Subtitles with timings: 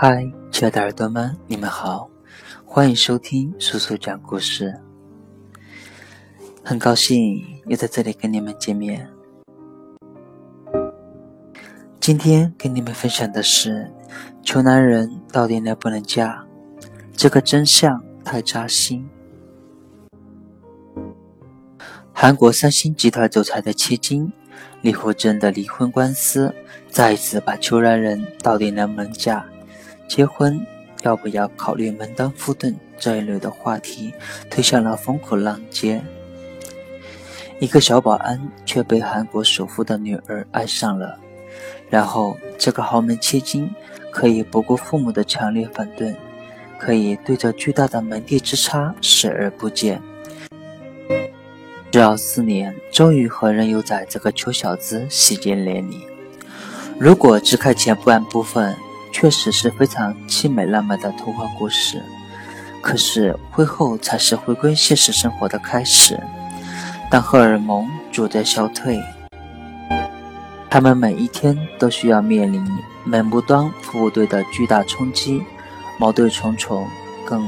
[0.00, 2.08] 嗨，亲爱的耳朵们，你们好，
[2.64, 4.72] 欢迎收听叔叔讲故事。
[6.62, 9.10] 很高兴又在这里跟你们见面。
[11.98, 13.90] 今天跟你们分享的是：
[14.44, 16.46] 穷男人到底能不能嫁？
[17.12, 19.04] 这个真相太扎心。
[22.12, 24.32] 韩国三星集团总裁的妻金
[24.80, 26.54] 李富珍的离婚官司，
[26.88, 29.44] 再一次把穷男人到底能不能嫁？
[30.08, 30.66] 结婚
[31.02, 34.12] 要不要考虑门当户对这一类的话题
[34.50, 36.04] 推向了风口浪尖。
[37.60, 41.18] 一个小保安却被韩国首富的女儿爱上了，
[41.90, 43.70] 然后这个豪门千金
[44.10, 46.16] 可以不顾父母的强烈反对，
[46.78, 50.00] 可以对着巨大的门第之差视而不见。
[51.90, 56.06] 直到四年，终于和任佑宰这个穷小子喜结连理。
[56.98, 58.74] 如果只看前半部分。
[59.20, 62.00] 确实是非常凄美浪漫的童话故事，
[62.80, 66.16] 可是婚后才是回归现实生活的开始。
[67.10, 69.02] 当荷尔蒙逐渐消退，
[70.70, 72.64] 他们每一天都需要面临
[73.02, 75.42] 门不端户不对的巨大冲击，
[75.98, 76.86] 矛盾重重，
[77.26, 77.42] 更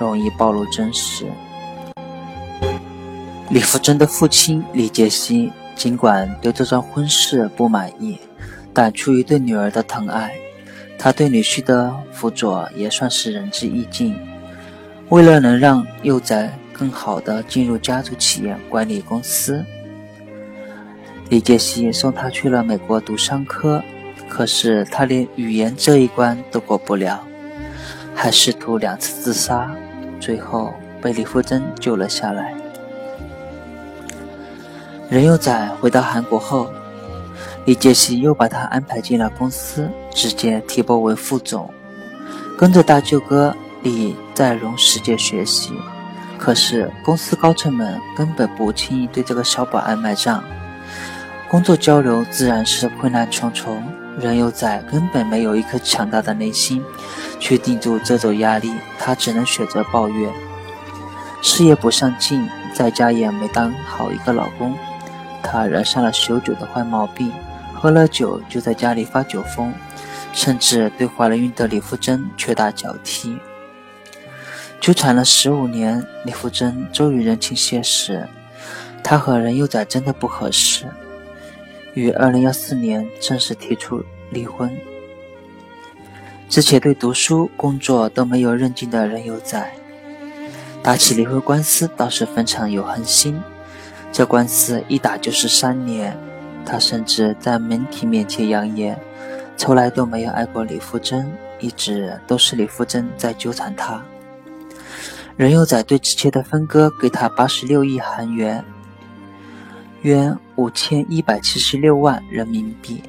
[0.00, 1.30] 容易暴露真实。
[3.50, 8.18] 李福珍的父亲李杰西尽管对这桩婚事不满意，
[8.72, 10.34] 但出于对女儿的疼爱。
[10.98, 14.16] 他对女婿的辅佐也算是仁至义尽。
[15.10, 19.64] 为了能让幼崽更好的进入家族企业管理公司，
[21.28, 23.82] 李杰熙送他去了美国读商科。
[24.28, 27.22] 可是他连语言这一关都过不了，
[28.14, 29.70] 还试图两次自杀，
[30.18, 32.54] 最后被李富珍救了下来。
[35.10, 36.70] 任幼崽回到韩国后。
[37.66, 41.68] 李杰熙又把他安排进了公司，直接提拨为副总，
[42.56, 45.72] 跟着大舅哥李在荣世界学习。
[46.38, 50.42] 可是公司高层们根本不轻易对这个小保安买账，
[51.48, 53.82] 工作交流自然是困难重重。
[54.20, 56.84] 任佑在根本没有一颗强大的内心
[57.40, 60.32] 去顶住这种压力，他只能选择抱怨，
[61.42, 64.76] 事业不上进，在家也没当好一个老公。
[65.42, 67.32] 他染上了酗酒的坏毛病。
[67.74, 69.70] 喝了酒就在家里发酒疯，
[70.34, 73.38] 甚至对怀了孕的李富珍拳打脚踢。
[74.80, 78.28] 纠缠了十五年，李富珍终于认清现实，
[79.02, 80.84] 他和任佑宰真的不合适，
[81.94, 84.76] 于二零幺四年正式提出离婚。
[86.50, 89.72] 之前对读书、工作都没有认真的任佑宰，
[90.82, 93.40] 打起离婚官司倒是非常有恒心，
[94.12, 96.14] 这官司一打就是三年。
[96.66, 98.98] 他甚至在媒体面前扬言，
[99.56, 104.02] 从来都没有爱过李富珍，一直都是李富珍在纠缠他。
[105.36, 108.64] 任佑宰对之前的分割给他八十六亿韩元，
[110.02, 113.02] 约五千一百七十六万人民币。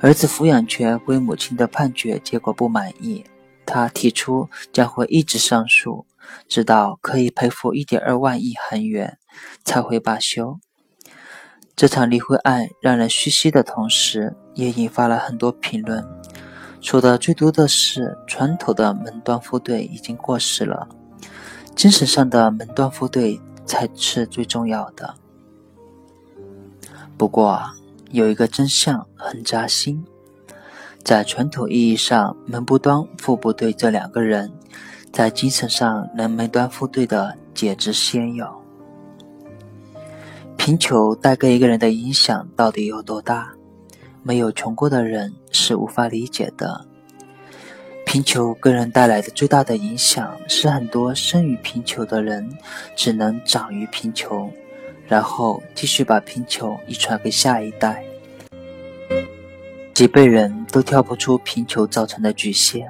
[0.00, 3.24] 儿子抚养权归母亲的判决结果不满意，
[3.66, 6.06] 他提出将会一直上诉，
[6.48, 9.18] 直到可以赔付一点二万亿韩元
[9.64, 10.60] 才会罢休。
[11.78, 16.04] 这场离婚案让人唏嘘的同时，也引发了很多评论，
[16.80, 20.88] 说的最多的是传统的门当户对已经过时了，
[21.76, 25.14] 精神上的门当户对才是最重要的。
[27.16, 27.62] 不过，
[28.10, 30.04] 有一个真相很扎心，
[31.04, 34.52] 在传统意义上门不当户不对这两个人，
[35.12, 38.57] 在精神上能门当户对的简直鲜有。
[40.68, 43.54] 贫穷带给一个人的影响到底有多大？
[44.22, 46.84] 没有穷过的人是无法理解的。
[48.04, 52.46] 贫穷给人带来的最大的影响是，很多生于贫穷的人
[52.94, 54.52] 只能长于贫穷，
[55.06, 58.04] 然后继续把贫穷遗传给下一代。
[59.94, 62.86] 几辈人都跳不出贫穷造成的局限，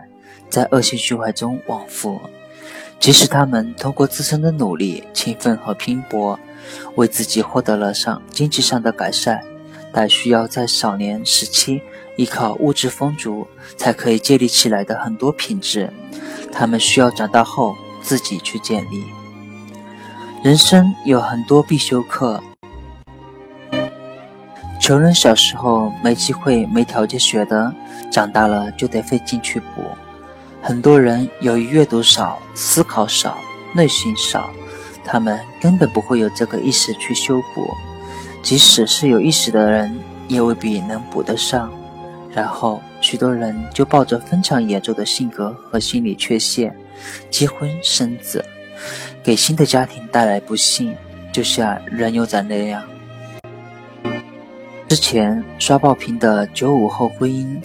[0.51, 2.21] 在恶性循环中往复。
[2.99, 6.37] 即使他们通过自身的努力、勤奋和拼搏。
[6.97, 9.43] 为自己获得了上经济上的改善，
[9.93, 11.81] 但需要在少年时期
[12.17, 15.93] 依靠物质丰足才可以建立起来的很多品质，
[16.53, 19.05] 他们需要长大后自己去建立。
[20.43, 22.41] 人生有很多必修课，
[24.81, 27.75] 穷人小时候没机会、没条件学的，
[28.11, 29.83] 长大了就得费劲去补。
[30.63, 33.39] 很多人由于阅读少、思考少、
[33.75, 34.51] 内心少。
[35.11, 37.75] 他们根本不会有这个意识去修补，
[38.43, 41.73] 即使是有意识的人，也未必能补得上。
[42.35, 46.77] 然后许多人就抱着非常严重的性格和心理缺陷，
[47.31, 48.45] 结婚生子，
[49.23, 50.95] 给新的家庭带来不幸，
[51.33, 52.83] 就像人牛仔那样。
[54.89, 57.61] 之前刷爆屏的九五后婚姻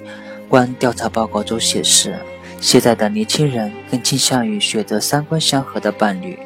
[0.48, 2.16] 观调查报告中显示，
[2.60, 6.40] 现在的年轻人更倾向于选择三观相合的伴侣，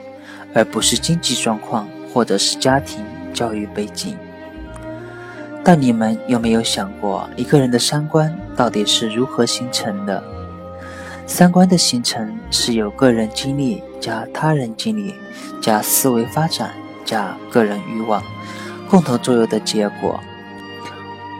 [0.54, 3.04] 而不是经济状况或者是家庭
[3.34, 4.18] 教育背景。
[5.64, 10.24] 但你们有没有想过，一个人的三观到底是如何形成的？
[11.26, 15.14] 三观的形成是由个人经历加他人经历
[15.62, 16.72] 加思维发展
[17.04, 18.24] 加个人欲望
[18.90, 20.20] 共同作用的结果。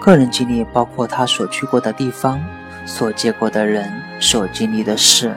[0.02, 2.44] 个人经历包括他所去过的地方、
[2.86, 3.90] 所见过的人、
[4.20, 5.30] 所经历的事；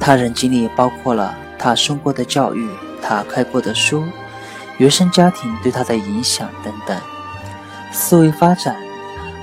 [0.00, 2.68] 他人经历包括了他受过的教育、
[3.02, 4.04] 他看过的书、
[4.78, 6.96] 原生家庭对他的影响等等。
[7.92, 8.76] 思维发展，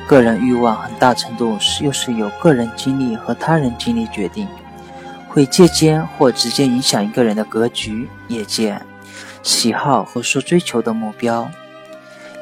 [0.07, 4.47] 个人欲望很大程度是又是由个人经历和他人经历决定，
[5.27, 8.79] 会间接或直接影响一个人的格局、眼界、
[9.43, 11.49] 喜好和所追求的目标。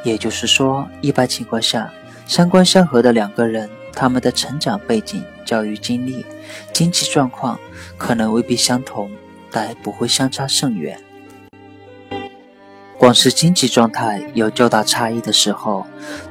[0.04, 1.90] 也就是说，一般情况下，
[2.28, 6.26] 三观相合的两个人，他们的成长背景、教育经历、
[6.74, 7.58] 经济状况
[7.98, 9.10] 可能未必相同，
[9.54, 11.00] 但不会相差甚远。
[12.98, 15.86] 光是经济状态有较大差异的时候，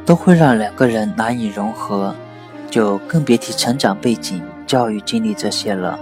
[0.04, 2.14] 都会让两个人难以融合，
[2.70, 5.98] 就更别提成长背景、教育经历这些了。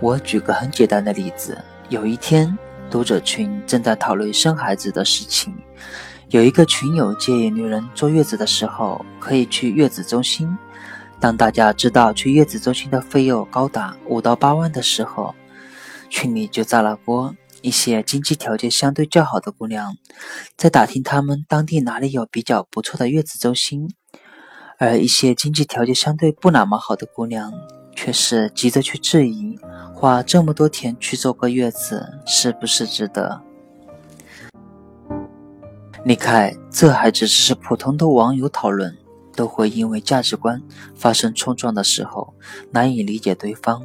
[0.00, 1.56] 我举个很简单的例子：
[1.88, 2.58] 有一天，
[2.90, 5.54] 读者群正在讨论生孩子的事情，
[6.30, 10.54] 有一个群友建议女人坐月子的时候可以去月子中心。
[11.18, 15.34] 当大家知道去月子中心的费用高达五到八万的时候，
[16.08, 17.34] 群里就炸了锅。
[17.62, 19.96] 一些经济条件相对较好的姑娘，
[20.56, 23.88] 在打听他们当地哪里有比较不错的月子中心，
[24.78, 27.52] 而一些经济条件相对不那么好的姑娘，
[27.96, 29.58] 却是急着去质疑，
[29.92, 33.42] 花这么多钱去坐个月子是不是值得？
[36.04, 38.96] 你看，这还只是普通的网友讨论，
[39.34, 40.62] 都会因为价值观
[40.94, 42.34] 发生冲撞的时候，
[42.70, 43.82] 难以理解对方。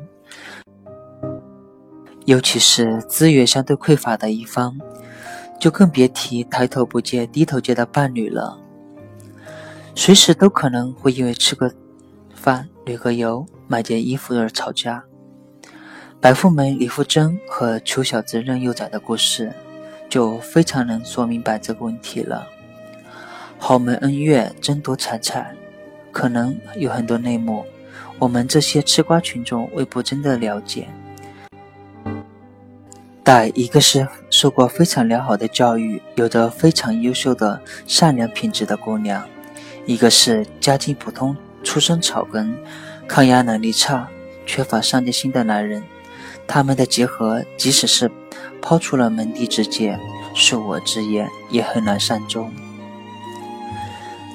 [2.31, 4.79] 尤其是资源相对匮乏的一方，
[5.59, 8.57] 就更别提抬头不见低头见的伴侣了。
[9.95, 11.73] 随时都可能会因为吃个
[12.33, 15.03] 饭、旅个游、买件衣服而吵架。
[16.21, 19.51] 白富美李富真和穷小子任幼崽的故事，
[20.07, 22.47] 就非常能说明白这个问题了。
[23.57, 25.53] 豪门恩怨争夺财产，
[26.13, 27.65] 可能有很多内幕，
[28.19, 30.87] 我们这些吃瓜群众未必真的了解。
[33.23, 39.23] 但一个是受过非常良好的教育，有着非常优秀的善良品质的姑娘，
[39.85, 42.57] 一个是家境普通、出身草根、
[43.07, 44.07] 抗压能力差、
[44.45, 45.83] 缺乏上进心的男人，
[46.47, 48.11] 他们的结合，即使是
[48.59, 49.99] 抛出了门第之见、
[50.35, 52.51] 恕我直言，也很难善终。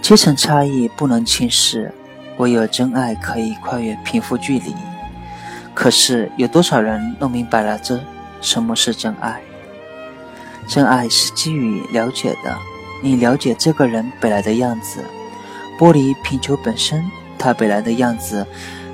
[0.01, 1.93] 阶层差异不能轻视，
[2.37, 4.73] 唯有真爱可以跨越贫富距离。
[5.75, 8.01] 可是有多少人弄明白了这？
[8.47, 9.43] 什么是真爱？
[10.69, 12.57] 真爱是基于了解的。
[13.03, 15.01] 你了解这个人本来的样子，
[15.77, 18.47] 剥离贫穷本身，他本来的样子，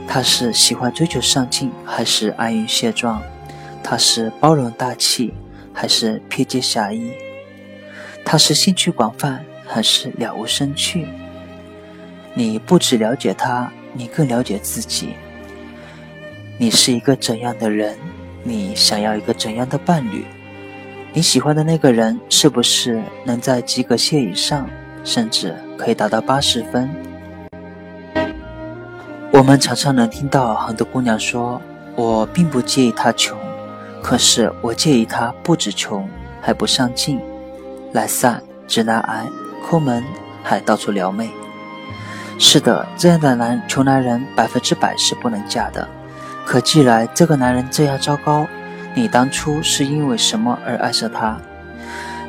[0.09, 3.23] 他是喜欢追求上进，还是安于现状？
[3.85, 5.35] 他是包容大气，
[5.75, 7.13] 还是偏见狭义？
[8.25, 11.07] 他是兴趣广泛，还是了无生趣？
[12.33, 15.11] 你不只了解他，你更了解自己。
[16.57, 17.99] 你是一个怎样的人？
[18.45, 20.25] 你想要一个怎样的伴侣？
[21.13, 24.69] 你喜欢的那个人是不是能在及格线以上，
[25.05, 26.91] 甚至可以达到八十分？
[29.31, 31.61] 我们常常能听到很多姑娘说
[31.95, 33.39] ：“我并不介意他穷，
[34.03, 36.09] 可是我介意他不止穷，
[36.41, 37.21] 还不上进，
[37.93, 39.27] 懒散、直男癌、
[39.65, 40.03] 抠门，
[40.43, 41.31] 还到处撩妹。”
[42.39, 45.87] 是的，这样的男穷男人百分之百是不能嫁的。
[46.45, 48.47] 可既然这个男人这样糟糕，
[48.95, 51.39] 你当初是因为什么而爱上他？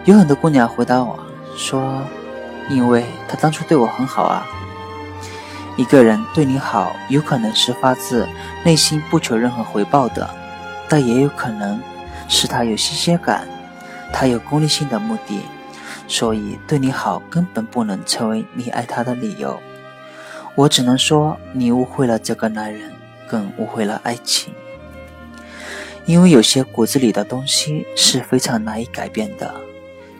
[0.05, 1.19] 有很多姑娘回答我
[1.57, 2.01] 说
[2.69, 4.45] ：“因为他当初对我很好啊。”
[5.75, 8.27] 一个人对你好，有可能是发自
[8.63, 10.29] 内心不求任何回报的，
[10.87, 11.81] 但也有可能
[12.29, 13.47] 是他有新鲜感，
[14.13, 15.41] 他有功利性的目的，
[16.07, 19.59] 所以对你好根本不能成为你爱他的理由。
[20.53, 22.91] 我只能说，你误会了这个男人。
[23.29, 24.53] 更误会了爱情，
[26.05, 29.53] 因为有些骨子里的东西是非常难以改变的，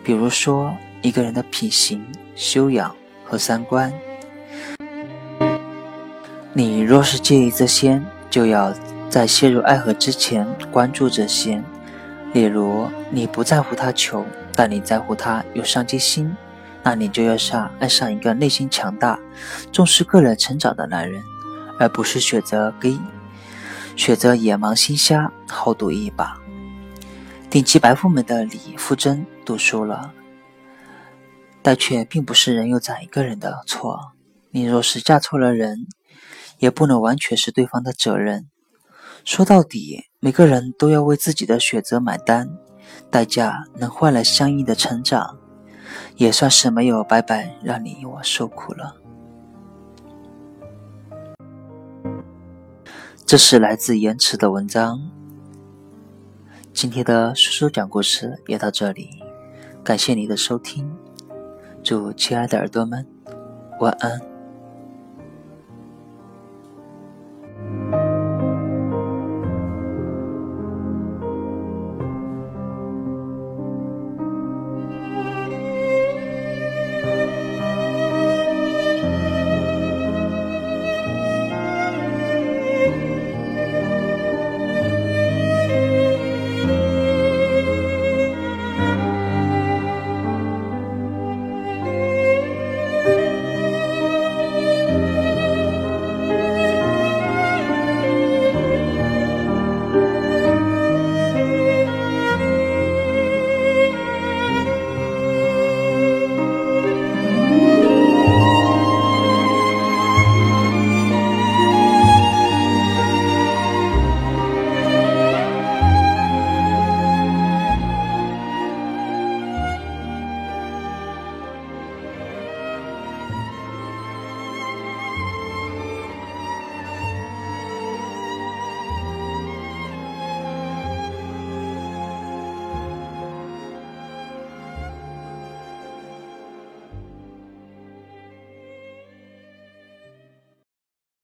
[0.02, 2.94] 比如说一个人的品行、修养
[3.24, 3.92] 和三观。
[6.52, 8.72] 你若是介意这些，就要
[9.10, 11.62] 在陷入爱河之前关注这些。
[12.32, 16.36] 例如，你不在乎他穷，但你在乎他有上进心，
[16.82, 19.18] 那你就要上爱上一个内心强大、
[19.70, 21.22] 重视个人成长的男人，
[21.78, 22.98] 而不是选择给
[23.96, 26.40] 选择野蛮心瞎、豪赌一把。
[27.50, 30.12] 顶级白富美的李富真赌输了，
[31.62, 34.12] 但却并不是人有长一个人的错。
[34.50, 35.86] 你若是嫁错了人，
[36.58, 38.48] 也不能完全是对方的责任。
[39.24, 42.50] 说到底，每个人都要为自己的选择买单，
[43.10, 45.38] 代价能换来相应的成长，
[46.16, 48.96] 也算是没有白白让你我受苦了。
[53.26, 55.00] 这是来自延迟的文章。
[56.74, 59.08] 今天的叔叔讲故事也到这里，
[59.82, 60.86] 感谢你的收听，
[61.82, 63.06] 祝亲爱的耳朵们
[63.80, 64.33] 晚安。